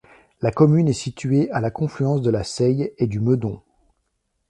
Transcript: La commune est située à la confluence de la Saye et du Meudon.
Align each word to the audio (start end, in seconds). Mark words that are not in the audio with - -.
La 0.41 0.49
commune 0.51 0.87
est 0.87 0.93
située 0.93 1.51
à 1.51 1.61
la 1.61 1.69
confluence 1.69 2.23
de 2.23 2.31
la 2.31 2.43
Saye 2.43 2.91
et 2.97 3.05
du 3.05 3.19
Meudon. 3.19 3.61